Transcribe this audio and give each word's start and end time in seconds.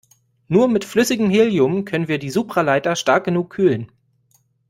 Nur 0.47 0.67
mit 0.67 0.83
flüssigem 0.83 1.29
Helium 1.29 1.85
können 1.85 2.07
wir 2.07 2.17
die 2.17 2.31
Supraleiter 2.31 2.95
stark 2.95 3.23
genug 3.25 3.51
kühlen. 3.51 3.91